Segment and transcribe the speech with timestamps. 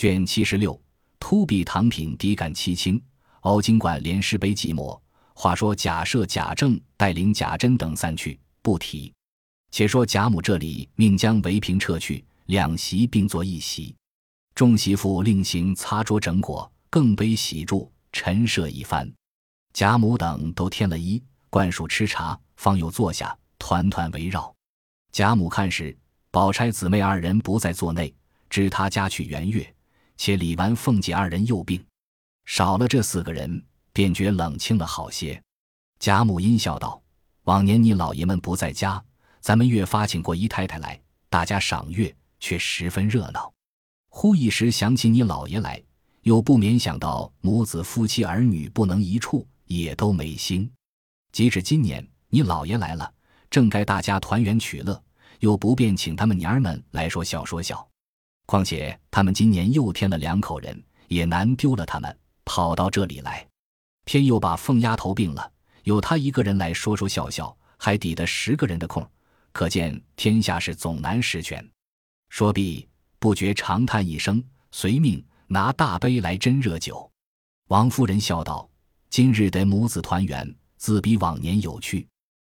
[0.00, 0.80] 卷七十六，
[1.18, 2.98] 突壁唐品底感七清，
[3.42, 4.98] 凹金冠连诗碑寂寞。
[5.34, 9.12] 话说贾赦、贾政带领贾珍等散去，不提。
[9.70, 13.94] 且说贾母这里命将围屏撤去，两席并作一席。
[14.54, 19.06] 众媳妇另行擦桌整果，更杯喜祝，陈设一番。
[19.74, 24.50] 贾母等都添了衣，灌漱吃茶，方又坐下，团团围绕。
[25.12, 25.94] 贾母看时，
[26.30, 28.14] 宝钗姊妹二人不在座内，
[28.48, 29.74] 知他家去圆月，
[30.22, 31.82] 且李纨、凤姐二人又病，
[32.44, 33.64] 少了这四个人。
[33.90, 35.42] 便觉冷清了好些。
[35.98, 37.02] 贾母阴笑道
[37.44, 39.02] ：“往年你老爷们不在家，
[39.40, 41.00] 咱们越发请过姨太太来，
[41.30, 43.50] 大家赏月，却十分热闹。
[44.10, 45.82] 忽一时想起你老爷来，
[46.20, 50.70] 又不免想到母子夫妻儿女不能一处，也都没心。
[51.32, 53.10] 即使今年你老爷来了，
[53.50, 55.02] 正该大家团圆取乐，
[55.38, 57.89] 又不便请他们娘儿们来说笑说笑。
[58.50, 63.46] 况且他们今年又添了两口人，也难丢了他们，跑到这里来。”
[64.04, 65.52] 偏又把凤丫头病了，
[65.84, 69.08] 有他一个人来说说笑笑，还抵得十个人的空，
[69.52, 71.64] 可见天下事总难十全。
[72.28, 72.88] 说毕，
[73.20, 77.08] 不觉长叹一声，随命拿大杯来斟热酒。
[77.68, 78.68] 王夫人笑道
[79.10, 82.04] ：“今日得母子团圆，自比往年有趣。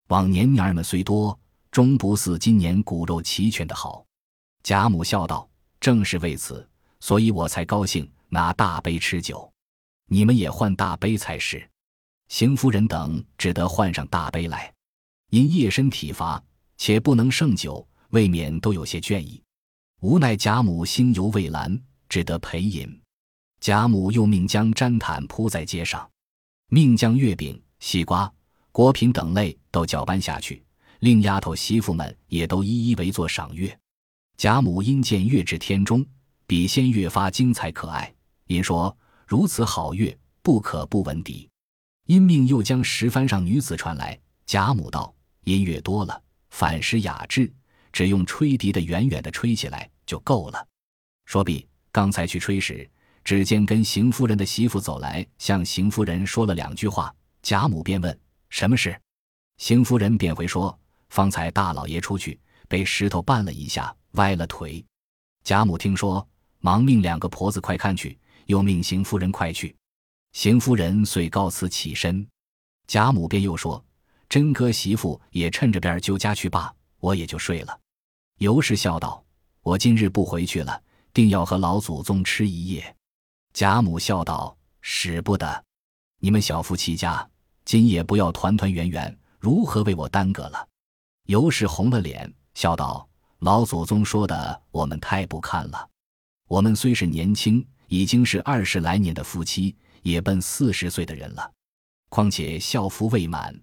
[0.08, 1.38] 往年娘儿们虽多，
[1.70, 4.02] 终不似今年骨肉齐全的好。”
[4.64, 5.46] 贾母笑道
[5.82, 6.66] ：“正是为此，
[7.00, 9.52] 所以我才高兴，拿大杯吃酒。”
[10.06, 11.68] 你们也换大杯才是，
[12.28, 14.72] 邢夫人等只得换上大杯来，
[15.30, 16.42] 因夜深体乏，
[16.76, 19.42] 且不能胜酒，未免都有些倦意。
[20.00, 23.00] 无奈贾母心犹未阑，只得陪饮。
[23.58, 26.08] 贾母又命将毡毯铺在街上，
[26.68, 28.32] 命将月饼、西瓜、
[28.70, 30.62] 果品等类都搅拌下去，
[31.00, 33.76] 令丫头媳妇们也都一一围坐赏月。
[34.42, 36.04] 贾母因见月至天中，
[36.48, 38.12] 比先越发精彩可爱，
[38.48, 38.98] 因说。
[39.24, 41.48] 如此好月，不可不闻笛。
[42.06, 44.18] 因命又将石帆上女子传来。
[44.44, 45.14] 贾母道
[45.46, 46.20] ：“音乐多了，
[46.50, 47.52] 反失雅致，
[47.92, 50.66] 只用吹笛的远远的吹起来就够了。”
[51.24, 52.90] 说毕，刚才去吹时，
[53.22, 57.14] 只见跟邢夫人的媳妇走来，向邢夫人说了两句话。
[57.42, 58.20] 贾母便问
[58.50, 59.00] ：“什么事？”
[59.58, 60.76] 邢夫人便回说
[61.10, 64.84] ：“方才大老爷出去，被石头绊了一下，歪了腿。”
[65.44, 66.26] 贾母听说，
[66.60, 68.18] 忙命两个婆子快看去。
[68.46, 69.74] 又命邢夫人快去，
[70.32, 72.26] 邢夫人遂告辞起身。
[72.88, 73.82] 贾母便又说
[74.28, 77.80] ：“真哥媳妇也趁着便就家去罢，我也就睡了。”
[78.38, 79.24] 尤氏笑道
[79.62, 80.82] ：“我今日不回去了，
[81.14, 82.94] 定要和老祖宗吃一夜。”
[83.54, 85.64] 贾母笑道：“使不得！
[86.18, 87.26] 你们小夫妻家
[87.64, 90.68] 今夜不要团团圆圆，如何为我耽搁了？”
[91.26, 93.08] 尤氏红了脸，笑道
[93.40, 95.88] ：“老祖宗说的，我们太不堪了。
[96.48, 101.52] 我们虽是年轻。”已经是二十来年的夫妻，也奔四十岁的人了。
[102.08, 103.54] 况且孝服未满，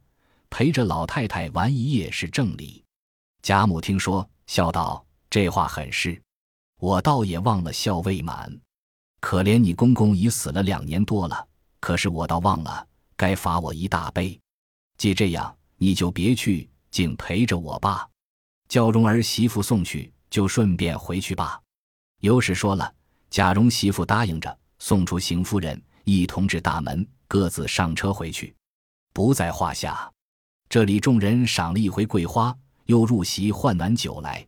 [0.52, 2.86] 陪着老太太玩一夜是正理。
[3.42, 6.22] 贾母听说，笑道：“这话很是，
[6.80, 8.56] 我倒也忘了孝未满。
[9.20, 11.48] 可怜你公公已死了两年多了，
[11.80, 14.40] 可是我倒忘了该罚我一大杯。
[14.98, 18.09] 既这样，你就别去，竟陪着我吧。
[18.70, 21.60] 叫蓉儿媳妇送去，就顺便回去吧。”
[22.22, 22.94] 尤氏说了。
[23.32, 28.56] 贾蓉媳妇答应着，送出邢夫人，一同至大门，各自上车回去，
[29.14, 30.12] 不在话下。
[30.68, 32.56] 这里众人赏了一回桂花，
[32.88, 34.44] 又入席换暖酒来。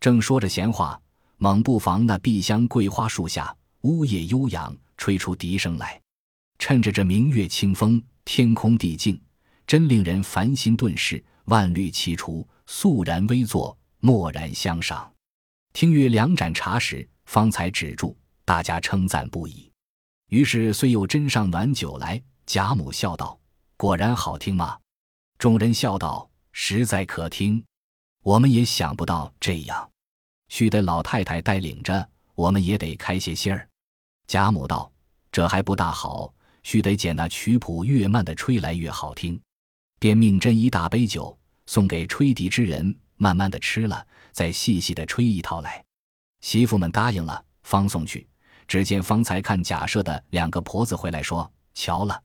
[0.00, 1.00] 正说着闲话，
[1.38, 5.98] 猛不防那碧香桂花树下，呜咽悠扬，吹出笛声来。
[6.58, 9.18] 趁着这明月清风，天空地静，
[9.66, 15.12] 真令人烦心顿释，万虑齐除，肃然微坐，默然相赏。
[15.72, 17.06] 听约两盏茶时。
[17.24, 19.70] 方才止住，大家称赞不已。
[20.28, 23.38] 于是虽又斟上暖酒来，贾母笑道
[23.76, 24.78] ：“果然好听吗？”
[25.38, 27.64] 众人笑道：“实在可听。
[28.22, 29.88] 我们也想不到这样，
[30.48, 33.68] 须得老太太带领着，我们也得开些心儿。”
[34.26, 34.90] 贾母道
[35.30, 36.32] ：“这还不大好，
[36.64, 39.40] 须得捡那曲谱越慢的吹来越好听。”
[40.00, 41.38] 便命斟一大杯酒，
[41.70, 45.84] 送给吹笛之人，慢慢的吃了，再细细的吹一套来。
[46.40, 48.26] 媳妇们答应了，方送去。
[48.66, 52.20] 只见方才看贾赦的两个婆子回来，说：“瞧了，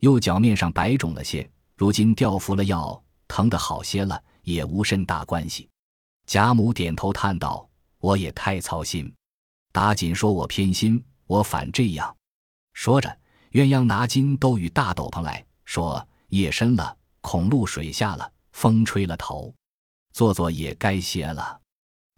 [0.00, 1.46] 右脚面上白肿了些，
[1.76, 5.68] 如今吊服了药，疼得好些了，也无甚大关系。”
[6.24, 7.68] 贾母点头叹道
[8.00, 9.14] ：“我也太操心，
[9.70, 12.16] 打紧说我偏心，我反这样。”
[12.72, 13.18] 说着，
[13.52, 19.54] 鸳鸯拿金都与大斗篷来说：“夜深了，恐露水下了，风吹了头，
[20.12, 21.60] 坐坐也该歇了。”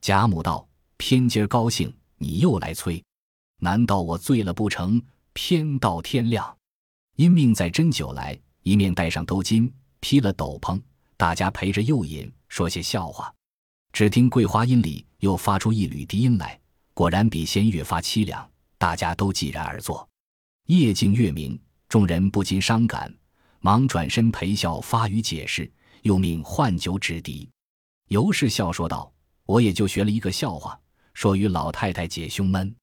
[0.00, 0.66] 贾母道。
[0.96, 3.02] 偏今儿高兴，你又来催。
[3.58, 5.02] 难道我醉了不成？
[5.32, 6.54] 偏到天亮，
[7.16, 9.70] 因命在斟酒来，一面戴上兜巾，
[10.00, 10.78] 披了斗篷，
[11.16, 13.34] 大家陪着又饮，说些笑话。
[13.94, 16.60] 只听桂花音里又发出一缕低音来，
[16.93, 18.46] 果然比先越发凄凉。
[18.76, 20.06] 大家都寂然而坐。
[20.66, 21.58] 夜静月明，
[21.88, 23.10] 众人不禁伤感，
[23.60, 25.70] 忙转身陪笑发语解释，
[26.02, 27.49] 又命换酒止敌。
[28.08, 29.12] 尤氏笑说道
[29.47, 30.79] ：“我也就学了一个笑话，
[31.14, 32.75] 说与老太太解胸闷。”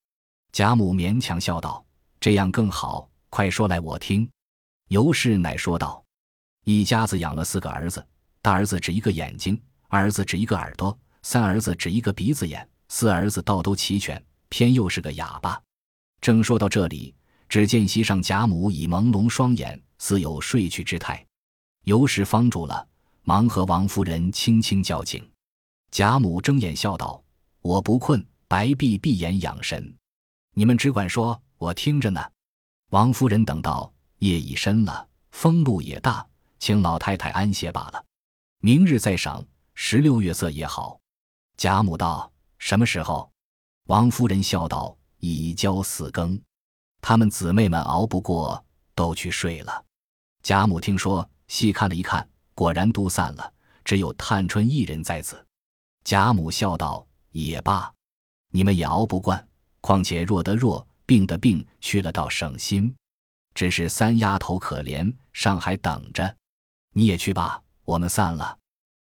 [0.52, 1.86] 贾母勉强笑道
[2.20, 4.30] ：“这样更好，快说来我听。”
[4.90, 6.04] 尤氏乃说道
[6.64, 8.06] ：“一家子养了四个儿子，
[8.42, 9.60] 大儿子只一个眼睛。”
[9.90, 15.62] 二儿子只一个耳朵，三儿子只一个鼻子眼，四儿子倒都齐全，偏又是个哑巴。
[16.20, 17.16] 正说到这里，
[17.48, 21.26] 只见席上贾母已朦胧双眼，似有睡去之态。
[21.86, 22.86] 尤氏方住了，
[23.28, 25.30] 忙和王夫人轻轻叫醒。
[25.92, 27.22] 贾母睁眼笑道
[27.60, 29.94] ：“我不困，白闭闭眼养神。
[30.54, 32.22] 你们只管说，我听着呢。”
[32.92, 36.26] 王夫人等到夜已深了，风露也大，
[36.58, 38.02] 请老太太安歇罢了，
[38.62, 39.46] 明日再赏。
[39.74, 40.98] 十六月色也好，
[41.58, 43.30] 贾母道：“什么时候？”
[43.88, 46.42] 王夫人笑道：“已交四更。”
[47.04, 48.66] 他们姊妹们熬不过，
[48.96, 49.84] 都去睡了。
[50.44, 52.26] 贾母听说，细看了一看，
[52.58, 53.54] 果然都散了，
[53.86, 55.46] 只有探春一人在此。
[56.04, 57.94] 贾母笑道：“也罢，
[58.50, 59.48] 你们也熬不惯。
[59.80, 62.92] 况且弱得弱，病的病，去了倒省心。
[63.54, 66.36] 只是三丫头可怜，上海等着。
[66.94, 68.58] 你也去吧，我们散了。”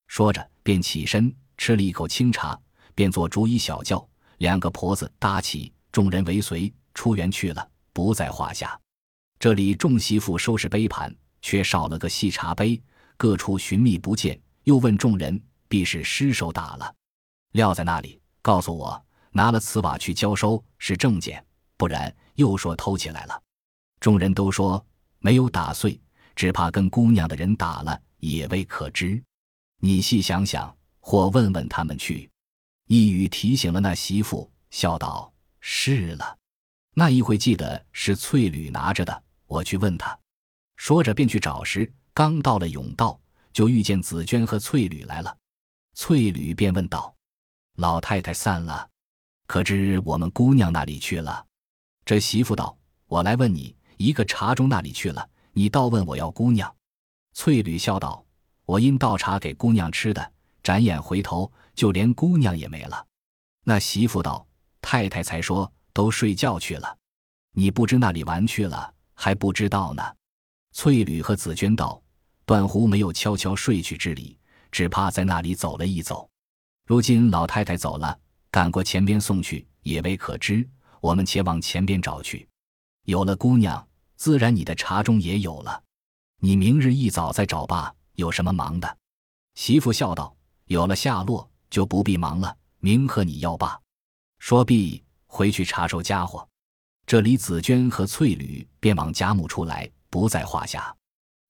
[0.06, 0.48] 说着。
[0.62, 2.56] 便起身吃了一口清茶，
[2.94, 4.06] 便做竹椅小轿，
[4.38, 8.78] 两个婆子搭起，众人为随出园去了，不在话下。
[9.38, 12.80] 这里众媳妇收拾杯盘，却少了个细茶杯，
[13.20, 15.38] 各处寻觅不见，又问众人，
[15.68, 16.94] 必是失手打了，
[17.52, 18.18] 撂在那里。
[18.40, 21.44] 告诉我，拿了瓷瓦去交收是正件，
[21.76, 23.42] 不然又说偷起来了。
[24.00, 24.82] 众人都说
[25.18, 26.00] 没有打碎，
[26.34, 29.22] 只怕跟姑娘的人打了，也未可知。
[29.82, 32.26] 你细想想，或问问他们去。
[32.86, 35.30] 一语提醒了那媳妇，笑道
[35.60, 36.38] ：“是了。”
[36.96, 40.18] 那一会记得是翠缕拿着的，我去问他。
[40.76, 43.18] 说着便去找时，刚到了甬道，
[43.50, 45.34] 就遇见紫娟和翠缕来了。
[45.94, 47.14] 翠缕便问道
[47.80, 48.86] ：“老太太散了，
[49.46, 51.46] 可知我们姑娘那里去了？”
[52.04, 52.76] 这媳妇道
[53.08, 55.26] ：“我来问你，一个茶中那里去了？
[55.54, 56.70] 你倒问我要姑娘。”
[57.32, 58.22] 翠缕笑道。
[58.66, 60.32] 我因倒茶给姑娘吃的，
[60.62, 63.02] 转眼回头，就连姑娘也没了。
[63.64, 64.46] 那媳妇道
[64.82, 66.98] ：“太太才说都睡觉去了，
[67.52, 70.02] 你不知那里玩去了，还不知道呢。”
[70.72, 72.00] 翠缕和紫鹃道
[72.50, 74.36] ：“断乎没有悄悄睡去之理，
[74.72, 76.28] 只怕在那里走了一走。
[76.84, 78.18] 如今老太太走了，
[78.50, 80.68] 赶过前边送去，也未可知。
[81.00, 82.48] 我们且往前边找去。
[83.04, 83.86] 有了姑娘，
[84.16, 85.80] 自然你的茶中也有了。
[86.40, 88.98] 你明日一早再找吧。”有什么忙的？
[89.54, 90.36] 媳妇笑道
[90.66, 92.56] ：“有了下落，就不必忙了。
[92.80, 93.80] 明和你要罢。”
[94.40, 96.44] 说毕，回去查收家伙。
[97.06, 100.92] 这里紫娟和翠缕便往贾母处来，不在话下。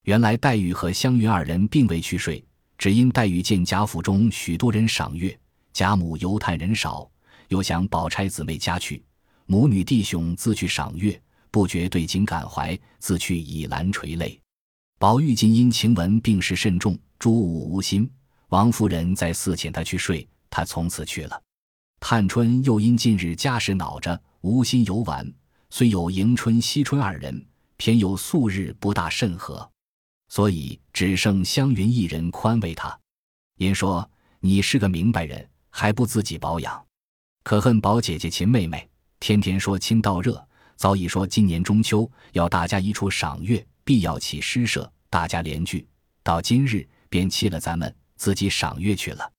[0.05, 2.43] 原来黛玉和湘云二人并未去睡，
[2.79, 5.38] 只因黛玉见贾府中许多人赏月，
[5.75, 7.08] 贾母犹叹人少，
[7.49, 9.05] 又想宝钗姊妹家去，
[9.44, 11.20] 母女弟兄自去赏月，
[11.50, 14.41] 不觉对景感怀，自去倚栏垂泪。
[14.98, 18.10] 宝玉今因晴雯病势甚重，诸物无心。
[18.48, 21.41] 王夫人在寺遣他去睡，他从此去了。
[22.01, 25.31] 探春又因近日家事恼着，无心游玩。
[25.69, 27.46] 虽有迎春、惜春二人，
[27.77, 29.70] 偏又素日不大甚和，
[30.31, 32.99] 所以只剩湘云一人宽慰他。
[33.58, 34.10] 因说
[34.41, 36.82] ：“你是个明白人，还不自己保养？
[37.43, 40.43] 可恨宝姐姐、秦妹妹，天天说亲到热，
[40.77, 45.84] 早已说今年中秋要大家一处赏月。”必要起诗社，大家联聚。
[46.22, 49.32] 到今日便弃了咱们，自己赏月去了。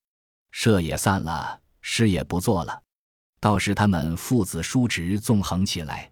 [0.50, 2.82] 社也散了，诗也不做了。
[3.40, 6.10] 到时他们父子叔侄纵横起来，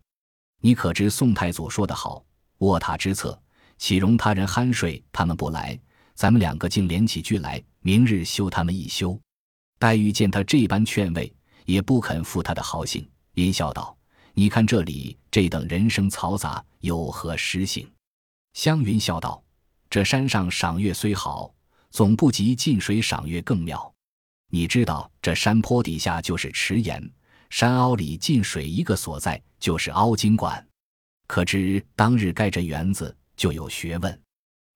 [0.63, 2.25] 你可知宋太祖说得好
[2.59, 3.39] ：“卧榻之侧，
[3.81, 5.03] 岂容他人酣睡？
[5.11, 5.77] 他们不来，
[6.15, 9.19] 咱们两个竟连起句来，明日休他们一休。”
[9.81, 11.35] 黛玉见他这般劝慰，
[11.65, 13.97] 也不肯负他的豪兴，阴笑道
[14.35, 17.91] ：“你看这里这等人声嘈杂，有何实性？”
[18.53, 19.43] 湘云笑道
[19.89, 21.51] ：“这山上赏月虽好，
[21.91, 23.91] 总不及近水赏月更妙。
[24.51, 27.11] 你知道，这山坡底下就是池岩，
[27.49, 30.65] 山凹里进水一个所在就是凹晶馆。
[31.27, 34.23] 可知当日盖这园子就有学问。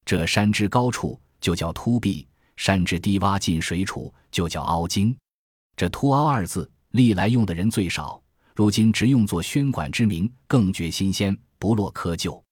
[0.06, 5.14] 这山之高处就叫凸壁，山之低洼进水处就叫凹经。
[5.76, 8.22] 这凸凹二字历来用的人最少，
[8.54, 12.42] 如今直用作宣馆之名，更觉新鲜，不落窠臼。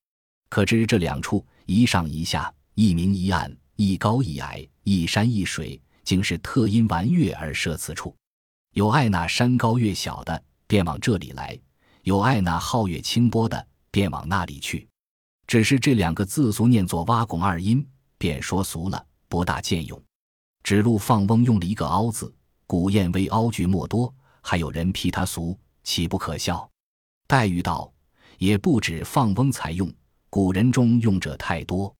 [0.50, 8.14] 可知这两处一上一下，一明一暗，一高一矮，一山一水，竟是特因玩月而设此处。
[8.74, 11.58] 有爱那山高月小的，便往这里来；
[12.02, 14.86] 有爱那皓月清波的，便往那里去。
[15.52, 20.02] 只是这两个字俗念作挖拱二音，便说俗了，不大见用。
[20.62, 22.34] 指鹿放翁用了一个凹字，
[22.66, 25.54] 古谚为凹句莫多，还有人批他俗，
[25.84, 26.66] 岂不可笑？
[27.26, 27.92] 黛玉道
[28.40, 29.92] ：“也不止放翁才用。”
[30.30, 31.94] 古人中用者太多，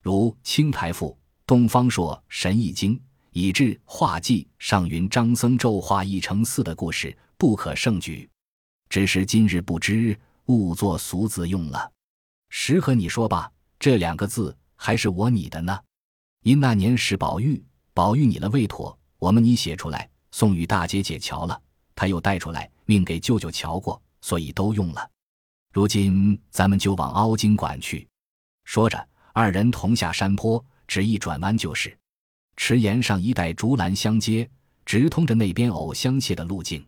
[0.00, 1.08] 如《青台赋》
[1.44, 2.94] 《东方朔》《神异经》，
[3.32, 8.30] 以致画记上云张僧咒画一成寺的故事，不可胜举。
[8.88, 10.16] 只是今日不知，
[10.46, 11.91] 误作俗字用了。
[12.54, 15.76] 实和你说吧，这两个字还是我拟的呢。
[16.42, 21.58] 因那年是宝玉，宝玉拟了未妥，我们拟写出来，送与大姐姐瞧了，
[21.94, 25.10] 她又带出来，命给舅舅瞧过，所以都用了。
[25.72, 28.06] 如今咱们就往凹晶馆去。
[28.64, 31.96] 说着，二人同下山坡，只一转弯就是。
[32.56, 34.48] 池沿上一带竹栏相接，
[34.84, 36.86] 直通着那边藕香榭的路径。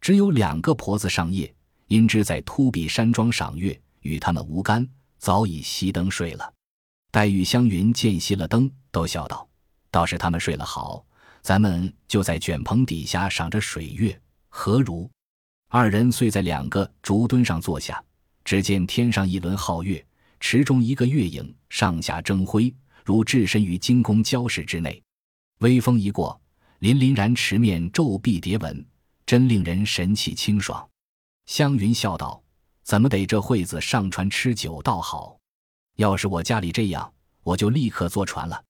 [0.00, 1.54] 只有两个婆子上夜，
[1.88, 6.52] 因知在秃壁山庄赏月，与他们无干，早已熄灯睡了。
[7.10, 9.48] 黛玉、湘云见熄了灯，都笑道
[9.90, 11.04] ：“倒是他们睡了好，
[11.42, 14.18] 咱们就在卷棚底下赏着水月，
[14.48, 15.10] 何如？”
[15.68, 18.02] 二人遂在两个竹墩上坐下。
[18.44, 20.04] 只见天上一轮皓月，
[20.38, 25.02] 池中一个月影，上下争辉，如置身于金宫交室之内。
[25.60, 26.38] 微风一过，
[26.80, 28.84] 凛凛然池面皱碧叠纹，
[29.24, 30.86] 真令人神气清爽。
[31.46, 32.42] 湘云笑道
[32.84, 35.36] ：“怎么得这会子上船吃酒倒好？
[35.96, 37.12] 要是我家里这样，
[37.42, 38.62] 我就立刻坐船了。”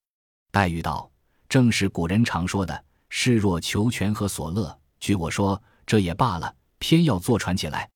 [0.50, 1.11] 黛玉道
[1.49, 4.78] ：“正是古人常说的‘事若求全和所乐’。
[4.99, 7.90] 据我说，这也罢了，偏要坐船起来。”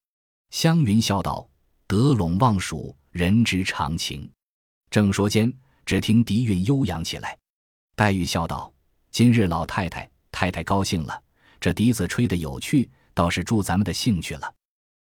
[0.51, 1.49] 湘云笑道。
[1.87, 4.31] 得陇望蜀，人之常情。
[4.91, 5.51] 正说间，
[5.87, 7.35] 只听笛韵悠扬起来。
[7.97, 8.71] 黛玉笑道
[9.11, 11.23] ：“今日老太太、太太高兴了，
[11.59, 14.55] 这笛子吹得有趣，倒是助咱们的兴趣了。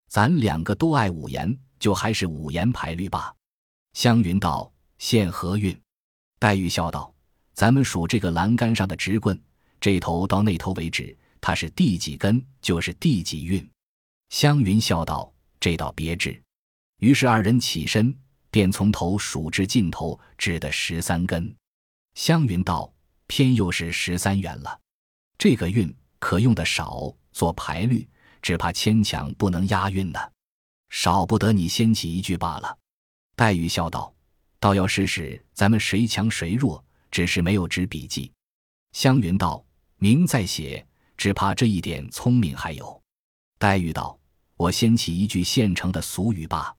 [0.07, 3.33] 咱两个都爱五言，就还是五言排律吧。”
[3.93, 5.79] 湘云道：“现何韵？”
[6.39, 7.13] 黛玉笑道
[7.53, 9.41] ：“咱们数这个栏杆上的直棍，
[9.79, 13.67] 这头到那头为止，它是第几根，就是第几韵。”
[14.29, 16.41] 湘云笑道：“这倒别致。”
[16.99, 18.17] 于是二人起身，
[18.49, 21.53] 便从头数至尽头，指的十三根。
[22.15, 22.93] 湘云道
[23.27, 24.79] ：“偏又是十三元了。
[25.37, 28.07] 这个韵可用的少，做排律，
[28.45, 30.19] 只怕牵强不能押韵呢。
[30.91, 32.77] 少不得你掀起一句罢了。”
[33.35, 34.13] 黛玉笑道
[34.61, 38.31] ：“倒要试试咱们谁强谁弱，只是没有纸笔记。”
[38.93, 39.65] 湘云道
[39.97, 40.85] ：“明在写，
[41.17, 43.01] 只怕这一点聪明还有。”
[43.57, 44.15] 黛玉道
[44.57, 46.71] ：“我掀起一句现成的俗语罢。”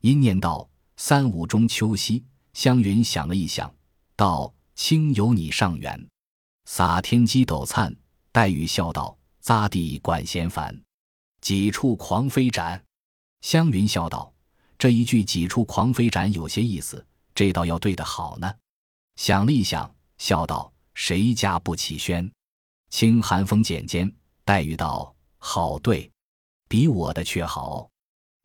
[0.00, 0.66] 因念道
[0.96, 3.70] ：“三五中秋夕。”湘云想了一想，
[4.16, 6.08] 道：“清有你上元，
[6.64, 7.94] 洒天机斗灿。”
[8.32, 9.14] 黛玉笑道
[9.44, 10.74] ：“匝地管弦烦，
[11.42, 12.82] 几处狂飞展。”
[13.42, 14.32] 湘云笑道
[14.78, 18.50] ：“这一句几处狂飞展有些意思，这倒要对得好呢。”
[19.16, 22.32] 想了一想，笑道：“谁家不起轩？
[22.88, 24.10] 清寒风剪间。”
[24.44, 26.10] 黛玉道：“好对，
[26.68, 27.90] 比我的却好。”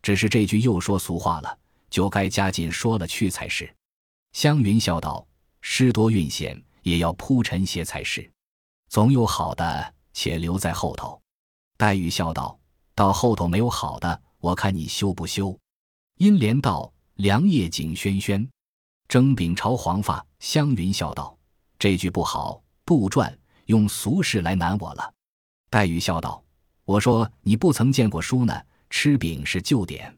[0.04, 1.58] 只是这句又说俗话了，
[1.90, 3.74] 就该加紧说了去才是。
[4.34, 5.26] 湘云笑道
[5.62, 8.30] ：“诗多韵险，也要铺陈些才是。
[8.90, 11.20] 总有好的，且留在后头。”
[11.78, 12.58] 黛玉笑道
[12.98, 15.56] ：“到后头没有好的，我看你修不修？”
[16.18, 18.50] 阴莲道：“凉夜景轩轩，
[19.08, 21.38] 蒸饼朝黄发。”湘云笑道
[21.78, 23.32] ：“这句不好，杜撰，
[23.68, 25.14] 用俗事来难我了。”
[25.70, 26.44] 黛玉笑道
[26.86, 30.18] ：“我说你不曾见过书呢。”吃饼是旧典，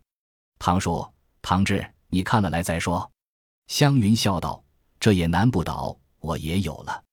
[0.60, 1.06] 唐叔、
[1.42, 3.12] 唐志，你看了来再说。
[3.68, 4.64] 湘云笑道
[5.02, 7.04] ：“这也难不倒，我也有了。”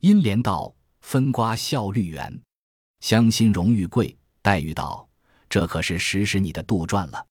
[0.00, 2.40] 阴莲道：“分瓜效绿园，
[3.00, 5.07] 香心荣誉贵。”黛玉道
[5.48, 7.26] ：“这可是实实你的杜撰了。”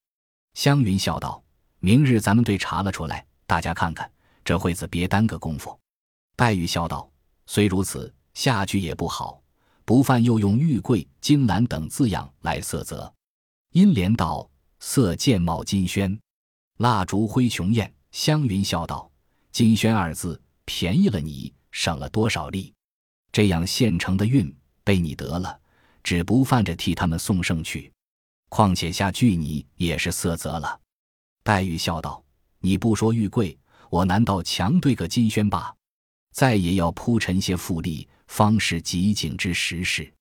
[0.54, 1.42] 湘云笑道
[1.80, 4.10] ：“明日咱们对查了出来，大家看看，
[4.44, 5.78] 这会子别耽搁功夫。”
[6.36, 7.10] 黛玉笑道
[7.46, 9.40] ：“虽如此，下句也不好，
[9.84, 13.12] 不犯又用玉桂、金兰等字样来色泽。”
[13.72, 14.48] 阴莲道
[14.80, 16.18] ：“色渐茂金萱，
[16.78, 19.10] 蜡烛灰琼艳。”湘云笑道
[19.52, 22.72] ：“金萱二字便宜了你，省了多少力？
[23.30, 25.60] 这样现成的韵被你得了，
[26.02, 27.92] 只不犯着替他们送圣去。
[28.48, 30.80] 况且下句你也是色泽了。”
[31.44, 32.22] 黛玉笑道
[32.60, 33.58] ：“你不说玉桂，
[33.90, 35.74] 我难道强对个金萱罢？
[36.32, 40.12] 再也要铺陈些富丽，方是极景之时事。”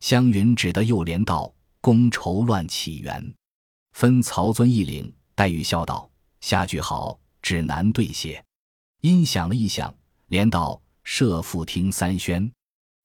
[0.00, 1.52] 湘云只得又连道。
[1.78, 3.34] 公筹乱起源，
[3.92, 5.14] 分曹遵一领。
[5.36, 8.44] 黛玉笑道：“下句好，只难对些。”
[9.02, 9.94] 因想了一想，
[10.26, 12.50] 连道：“设复听三宣，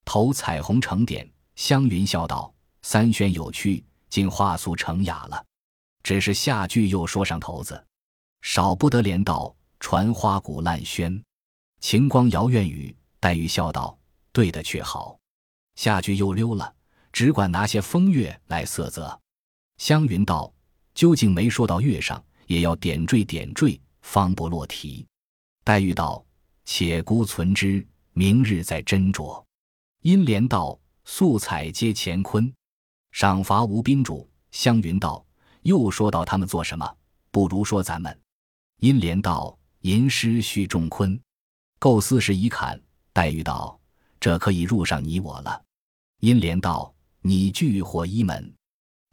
[0.03, 2.51] 投彩虹成点。”湘云笑道
[2.81, 5.43] ：“三宣有趣，竟话素成雅了。
[6.03, 7.83] 只是下句又说上头子，
[8.41, 11.19] 少不得连道：‘传花鼓烂喧，
[11.79, 13.97] 晴光摇怨雨。’”黛玉笑道
[14.31, 15.17] ：“对的却好。”
[15.75, 16.73] 下句又溜了，
[17.11, 19.19] 只管拿些风月来色泽。
[19.77, 20.51] 湘云道
[20.93, 25.07] ：“究竟没说到月上，也要点缀点缀，方不落题。”
[25.63, 26.25] 黛玉道
[26.65, 29.43] ：“且孤存之，明日再斟酌。”
[30.01, 32.51] 阴莲道：“素彩皆乾坤，
[33.11, 35.23] 赏罚无宾主。”湘云道
[35.63, 36.97] ：“又说到他们做什么？
[37.31, 38.19] 不如说咱们。”
[38.81, 41.19] 阴莲道：“吟诗须重昆，
[41.79, 42.81] 构思时已坎。”
[43.13, 43.79] 黛玉道
[44.19, 45.63] ：“这可以入上你我了。”
[46.19, 48.53] 阴莲道：“你拒或一门，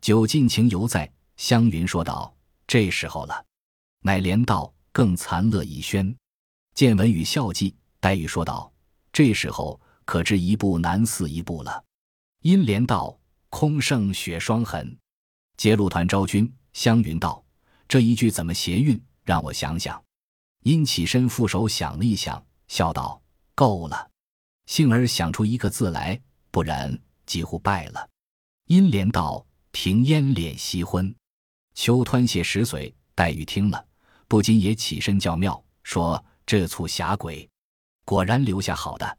[0.00, 2.34] 酒尽情犹在。”湘云说道
[2.66, 3.44] ：“这时候了。”
[4.02, 6.12] 乃莲道：“更残乐已宣。”
[6.74, 8.72] 见文语笑迹，黛玉说道
[9.12, 11.84] ：“这时候可知一步难似一步了。”
[12.42, 13.16] 阴莲道
[13.48, 14.96] ：“空剩雪霜痕，
[15.56, 17.44] 接露团昭君。”湘云道
[17.88, 19.00] ：“这一句怎么谐韵？
[19.24, 20.00] 让我想想。”
[20.64, 23.20] 因起身负手想了一想，笑道。
[23.54, 24.08] 够了，
[24.66, 26.20] 幸而想出一个字来，
[26.52, 28.08] 不然几乎败了。
[28.66, 31.12] 阴莲道：“停烟敛夕昏，
[31.74, 33.84] 秋湍泻石髓。”黛玉听了，
[34.28, 37.50] 不禁也起身叫妙，说：“这促侠鬼，
[38.04, 39.18] 果然留下好的。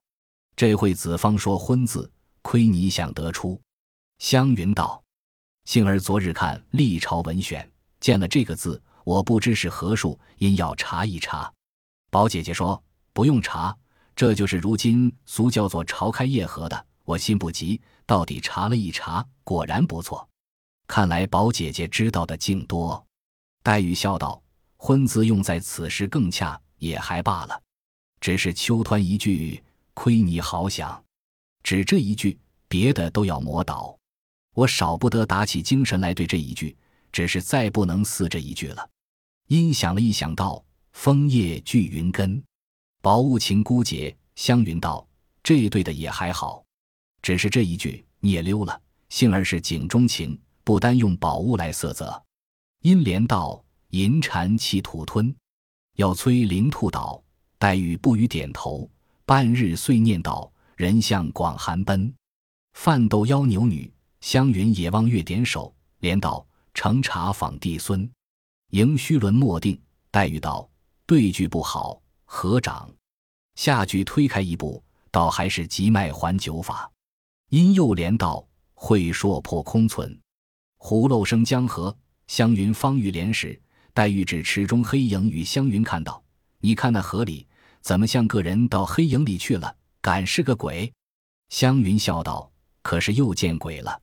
[0.56, 2.10] 这会子方说昏字，
[2.42, 3.60] 亏你想得出。”
[4.20, 5.02] 湘云道
[5.64, 7.66] ：“幸而昨日看《历朝文选》，
[8.02, 11.52] 见了这个字，我不知是何数，因要查一查。”
[12.12, 12.84] 宝姐姐说
[13.14, 13.76] ：“不用查。”
[14.18, 20.28] 这就是如今俗叫做“朝开夜合”的，我心不急，到底查了一查，果然不错。
[20.86, 23.02] 看来宝姐姐知道的竟多。
[23.64, 24.44] 黛玉笑道
[24.76, 27.62] ：“婚字用在此时更恰，也还罢了。
[28.20, 31.02] 只是秋湍一句，亏你好想，
[31.64, 33.98] 只这一句，别的都要磨倒。
[34.60, 36.76] 我少不得打起精神来对这一句，
[37.14, 38.90] 只是再不能似这一句了。”
[39.48, 42.44] 因想了一想，道：“枫叶聚云根。”
[43.02, 45.08] 宝物情孤节，湘云道
[45.42, 46.62] ：“这对的也还好，
[47.22, 48.82] 只是这一句你也溜了。
[49.08, 52.22] 幸而是景中情，不单用宝物来色泽。”
[52.84, 55.34] 阴连道：“银蟾气土吞，
[55.96, 57.24] 要催灵兔倒。”
[57.58, 58.90] 黛玉不语点头，
[59.26, 62.14] 半日遂念道：“人向广寒奔，
[62.74, 63.90] 饭斗妖牛女。”
[64.22, 68.10] 湘云也望月点首，连道：“乘茶访弟孙，
[68.72, 69.80] 迎虚轮莫定。”
[70.12, 70.70] 黛玉道
[71.08, 72.88] ：“对句不好。”合掌，
[73.56, 76.92] 下句推开一步，倒还是急脉还酒法。
[77.50, 80.20] 因又连道：“会说破空存，
[80.78, 81.96] 胡漏生江河。”
[82.28, 83.60] 湘云方欲连时，
[83.92, 86.24] 黛玉指池中黑影与湘云看道
[86.62, 87.48] ：“你看那河里，
[87.82, 89.76] 怎么像个人到黑影里去了？
[90.02, 90.94] 敢是个鬼？”
[91.50, 92.52] 湘云笑道
[92.84, 94.00] ：“可是又见鬼了。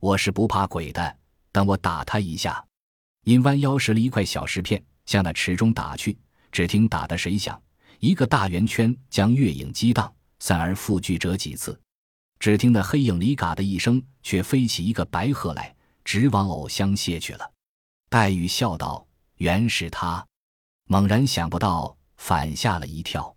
[0.00, 1.16] 我是不怕鬼的，
[1.52, 2.62] 等我打他一下。”
[3.24, 6.18] 因弯腰拾了一块小石片，向那池中打去。
[6.50, 7.62] 只听打的谁响，
[8.00, 11.78] 一个大圆圈将月影激荡，散而复聚折几次。
[12.38, 17.52] 只听那黑影里嘎的一声，却飞起一个白鹤来，直往藕香泻去了。
[18.08, 20.26] 黛玉笑道：“原是他。”
[20.88, 23.32] 猛然想不到，反吓了一跳。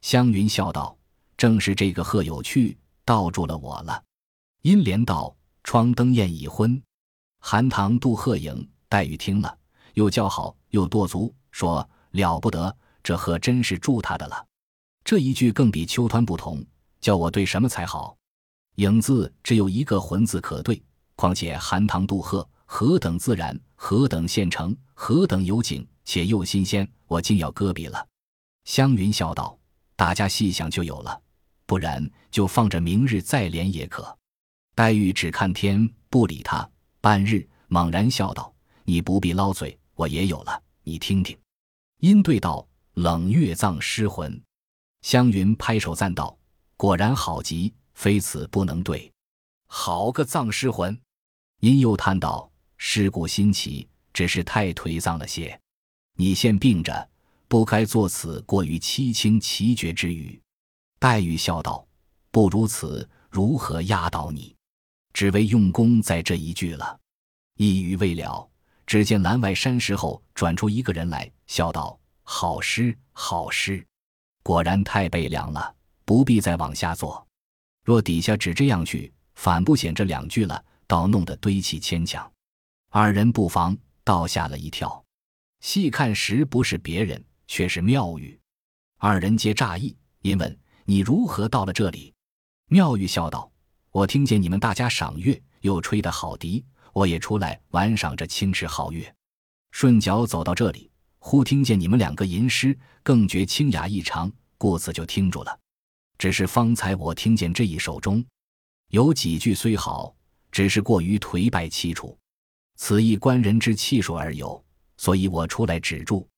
[0.00, 0.96] 湘云笑道
[1.36, 4.02] ：“正是这个鹤有趣，倒住了我了。”
[4.62, 5.36] 阴莲道
[5.68, 6.82] ：“窗灯焰已昏，
[7.40, 9.58] 寒塘渡鹤影。”黛玉听了，
[9.92, 11.86] 又叫好，又跺足，说。
[12.12, 14.46] 了不得，这鹤真是助他的了。
[15.04, 16.64] 这一句更比秋湍不同，
[17.02, 18.16] 叫我对什么才好？
[18.76, 20.82] 影字只有一个魂字可对，
[21.16, 28.08] 况且寒塘渡鹤，何等自然，何等现成，何等有景，且又新鲜，我竟要搁笔了。
[28.64, 29.58] 湘云笑道
[29.96, 31.20] ：“大家细想就有了，
[31.66, 34.16] 不然就放着明日再连也可。”
[34.78, 36.70] 黛玉只看天，不理他。
[37.00, 38.54] 半日，猛然笑道
[38.86, 41.36] ：“你不必捞嘴，我也有了，你听听。”
[41.98, 42.64] 因对道
[42.94, 44.40] ：“冷月葬尸魂。”
[45.02, 46.38] 湘云拍手赞道
[46.78, 49.12] ：“果然好极，非此不能对。
[49.66, 50.96] 好个葬尸魂！”
[51.58, 55.60] 因又叹道：“尸骨新奇，只是太颓丧了些。
[56.14, 57.10] 你现病着，
[57.48, 60.40] 不该作此过于凄清奇绝之语。”
[61.00, 61.84] 黛玉笑道
[62.30, 64.54] ：“不如此，如何压倒你？
[65.18, 66.96] 只为用功在这一句了。”
[67.58, 68.48] 一语未了。
[68.86, 73.84] 只见栏外山石后转出一个人来，笑道：“好诗，好诗，
[74.44, 77.26] 果然太悲凉了，不必再往下做。
[77.84, 82.32] 若底下只这样去，反不显这两句了，倒弄得堆砌牵强。
[82.90, 85.04] 二人不防，倒吓了一跳。
[85.60, 88.40] 细看时，不是别人，却是妙玉。
[88.98, 92.14] 二人皆诧异，因问：“你如何到了这里？”
[92.70, 93.50] 妙玉笑道
[93.90, 99.12] ：“我听见你们大家赏月，又吹得好笛，我也出来玩赏这清池皓月。
[99.70, 105.58] 顺脚走到这里，忽听见你们两个吟诗，更觉清雅异常，故此就听住了。
[106.18, 108.24] 只是方才我听见这一首中，
[108.90, 110.14] 有几句虽好，
[110.52, 112.16] 只是过于颓败凄楚。”
[112.76, 114.62] 此亦观人之气数而有，
[114.98, 116.28] 所以我出来止住。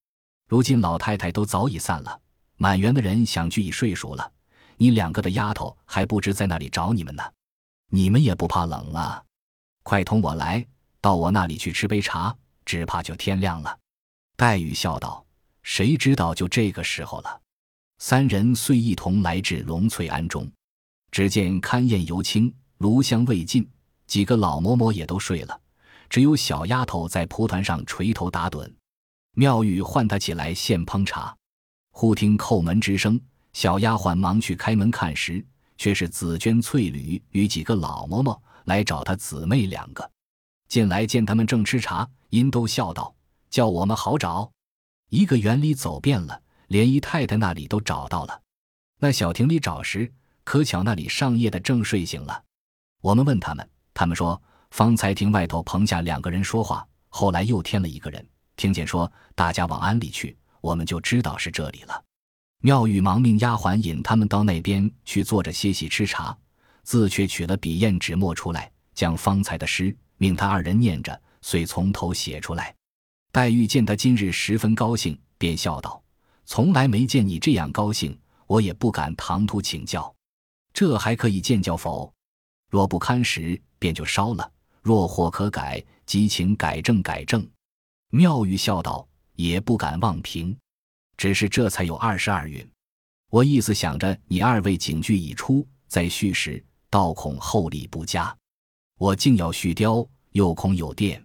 [0.48, 2.20] 如今老太太都早已散了，
[2.56, 4.32] 满园的人想去已睡熟了。
[4.76, 7.22] 你两个的丫头还不知在那里找你们呢。
[7.90, 9.22] 你们也不怕冷啊？
[9.83, 10.64] 快同我来，
[11.00, 13.79] 到我那里去吃杯茶，只怕就天亮了。
[14.37, 15.24] 黛玉笑道
[15.62, 17.40] ：“谁知道就这个时候了。”
[17.98, 20.50] 三人遂一同来至龙翠庵中，
[21.11, 23.68] 只见勘宴犹清，炉香未尽，
[24.07, 25.61] 几个老嬷嬷也都睡了。
[26.09, 28.72] 只有小丫头在蒲团上垂头打盹，
[29.35, 31.37] 妙玉唤她起来献烹茶。
[31.90, 33.20] 忽听叩门之声，
[33.53, 35.44] 小丫鬟忙去开门看时，
[35.80, 40.10] 却是紫鹃、翠缕与几个老嬷嬷来找她姊妹两个。
[40.68, 43.14] 进来见他们正吃茶，因都笑道
[43.48, 44.52] ：“叫我们好找。”
[45.08, 48.42] 一个园里走遍了，连姨太太那里都找到了。
[48.98, 50.12] 那小亭里找时，
[50.44, 52.44] 可巧那里上夜的正睡醒了。
[53.00, 54.40] 我们问他们，他们说。
[54.70, 62.04] 方才听外头棚下两个人说话，后来又添了一个人，听见说大家往庵里去，我们就知道是这里了。
[62.62, 66.36] 妙玉忙命丫鬟引他们到那边去坐着歇息吃茶，
[66.82, 72.74] 自却取了笔砚纸墨出来，将方才的诗命他二人念着，遂从头写出来。
[73.32, 76.02] 黛玉见他今日十分高兴，便笑道
[76.44, 80.14] ：“从来没见你这样高兴，我也不敢唐突请教，
[80.74, 82.12] 这还可以见教否？
[82.68, 84.50] 若不堪时，便就烧了。”
[84.82, 87.46] 若或可改，即请改正改正。
[88.10, 90.56] 妙玉笑道：“也不敢妄评，
[91.20, 92.66] 只是这才有二十二韵。
[93.28, 98.35] 我意思想着你二位警句已出，在续时，倒恐后力不佳。
[98.96, 101.22] 我竟要续雕，又恐有电。”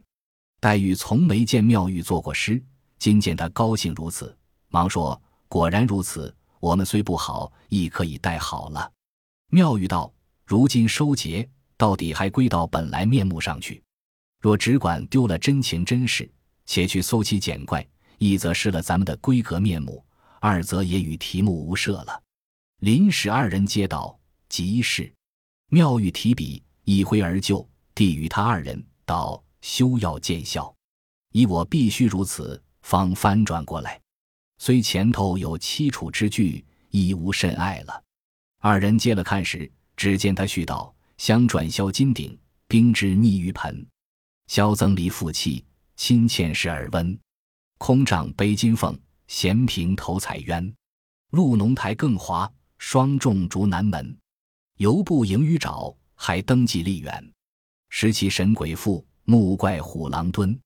[0.60, 2.62] 黛玉从没见妙玉作过诗，
[3.00, 8.92] 今见她高兴如此，忙说：“果然如此，我们虽不好，亦可以带好了。”
[9.50, 10.14] 妙玉道
[10.46, 13.82] ：“如今收结。”到底还归到本来面目上去。
[14.42, 16.30] 若只管丢了真情真事，
[16.66, 20.04] 且去搜奇捡怪，一则失了咱们的闺阁面目，
[20.40, 22.22] 二则也与题目无涉了。
[22.80, 24.18] 林氏二人接道
[24.50, 25.12] ：“即是。”
[25.72, 30.74] 妙玉提笔一挥而就，递与他二人道：“休要见笑，
[31.32, 34.00] 以我必须如此，方翻转过来。
[34.58, 38.04] 虽前头有凄楚之句，亦无甚爱了。”
[38.62, 40.94] 二人接了看时，只见他絮道。
[41.18, 43.88] 香转销金鼎，冰之逆于盆。
[44.48, 45.64] 萧增离负气，
[45.96, 47.18] 亲欠是耳温。
[47.78, 50.74] 空掌杯金凤，闲平头彩鸳。
[51.32, 54.18] 露浓苔更滑，霜重竹南门。
[54.78, 57.34] 游步迎鱼爪，还登记立远。
[57.90, 60.58] 时其神鬼妇，木怪虎狼蹲。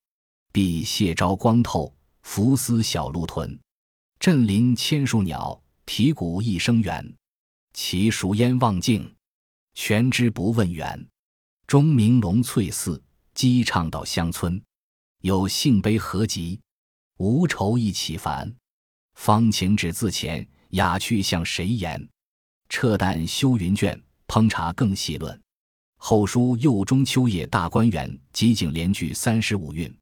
[0.51, 3.59] 碧蟹招光透，浮丝小鹿吞。
[4.19, 7.15] 振林千树鸟，啼谷一声猿。
[7.73, 9.11] 其熟烟望镜。
[9.75, 11.07] 全知不问远，
[11.65, 13.01] 钟鸣龙翠寺，
[13.33, 14.61] 鸡唱到乡村。
[15.21, 16.59] 有幸悲何极，
[17.19, 18.49] 无愁一起烦。
[19.15, 22.07] 方情只自前，雅趣向谁言？
[22.69, 25.37] 撤旦修云卷，烹茶更细论。
[25.97, 29.93] 后书右中秋夜大观园，即景连句三十五韵。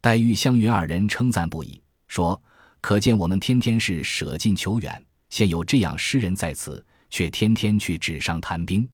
[0.00, 2.42] 黛玉、湘云二人称赞不已，说
[2.80, 5.04] ：“可见我们天天是舍近求远。
[5.28, 8.88] 现有这样诗人在此，却天天去纸上谈兵。”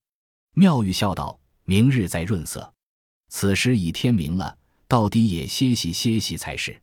[0.55, 2.73] 妙玉笑道：“明日再润色。
[3.29, 4.57] 此时已天明了，
[4.89, 6.77] 到底也歇息歇息才是。”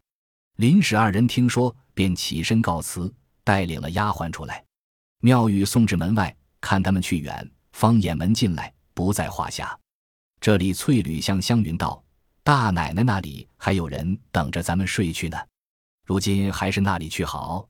[0.59, 4.65] 林氏二人听说，便起身告辞，带领了丫鬟出来。
[5.21, 9.79] 妙玉送至门外，看他们去远，方掩门进来，不在话下。
[10.41, 12.03] 这里翠缕向湘云道
[12.43, 15.39] ：“大奶奶那里还有人等着咱们睡去呢，
[16.05, 17.65] 如今还是那里去好。”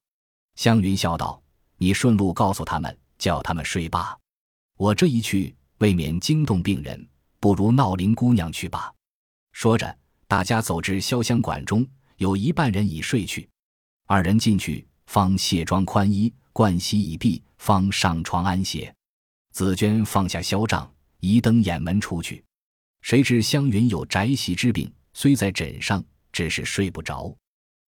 [0.56, 1.42] 湘云笑道
[1.76, 4.16] ：“你顺路告诉他们，叫他们睡罢。
[4.78, 7.06] 我这一去。”未免惊动病人，
[7.38, 8.92] 不如闹林姑娘去吧。
[9.52, 9.96] 说着，
[10.26, 11.86] 大家走至潇湘馆中，
[12.18, 13.48] 有一半人已睡去。
[14.06, 18.92] 二人进去，方卸妆宽衣，盥洗已毕，方上床安歇。
[19.52, 22.44] 紫鹃放下萧帐，移灯掩门出去。
[23.02, 27.34] 谁知湘云有宅席之病，虽在枕上，只是睡不着。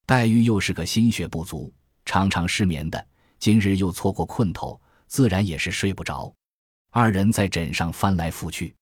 [0.07, 1.73] 黛玉又是个心血不足，
[2.05, 3.05] 常常失眠的，
[3.41, 6.33] 今日又错过困头，自然也是睡不着。
[6.91, 8.75] 二人在枕上翻来覆去，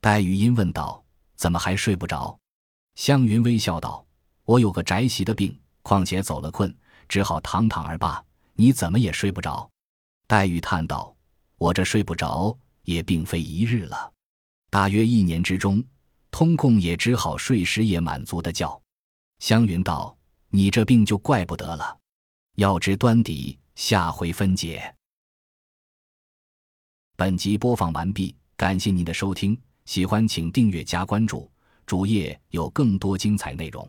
[0.00, 1.04] 黛玉因问道
[1.36, 2.36] ：“怎么还睡不着？”
[2.96, 4.04] 湘云微笑道
[4.48, 6.74] ：“我有个宅习的病，况且走了困，
[7.06, 8.24] 只好躺躺而罢。
[8.54, 9.70] 你怎么也睡不着？”
[10.26, 11.14] 黛玉叹道
[11.60, 14.10] ：“我这睡不着，也并非一日了，
[14.70, 15.84] 大约一年之中，
[16.30, 18.80] 通共也只好睡时也满足的觉。”
[19.38, 20.16] 湘云道
[20.48, 21.98] ：“你这病就怪不得了，
[22.54, 24.94] 要知端底，下回分解。”
[27.16, 31.52] 本集播放完毕，感谢您的收听，喜欢请订阅加关注，
[31.84, 33.86] 主页有更多精彩内容。